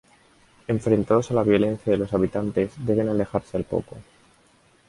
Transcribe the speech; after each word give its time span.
Enfrentados 0.67 1.29
a 1.29 1.35
la 1.35 1.43
violencia 1.43 1.91
de 1.91 1.99
los 1.99 2.11
habitantes, 2.11 2.71
deben 2.75 3.07
alejarse 3.07 3.55
al 3.55 3.65
poco. 3.65 3.97